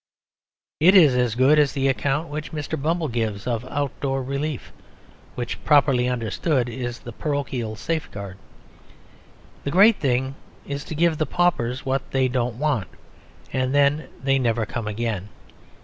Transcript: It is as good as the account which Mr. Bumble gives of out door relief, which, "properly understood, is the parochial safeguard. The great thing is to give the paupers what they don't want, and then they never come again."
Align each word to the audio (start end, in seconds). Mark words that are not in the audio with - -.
It 0.79 0.95
is 0.95 1.15
as 1.15 1.35
good 1.35 1.59
as 1.59 1.73
the 1.73 1.87
account 1.87 2.29
which 2.29 2.51
Mr. 2.51 2.75
Bumble 2.81 3.07
gives 3.07 3.45
of 3.45 3.63
out 3.65 3.91
door 3.99 4.23
relief, 4.23 4.73
which, 5.35 5.63
"properly 5.63 6.07
understood, 6.09 6.67
is 6.69 6.97
the 7.01 7.11
parochial 7.11 7.75
safeguard. 7.75 8.39
The 9.63 9.69
great 9.69 9.97
thing 9.99 10.33
is 10.65 10.83
to 10.85 10.95
give 10.95 11.19
the 11.19 11.27
paupers 11.27 11.85
what 11.85 12.09
they 12.09 12.27
don't 12.27 12.57
want, 12.57 12.87
and 13.53 13.75
then 13.75 14.07
they 14.19 14.39
never 14.39 14.65
come 14.65 14.87
again." 14.87 15.29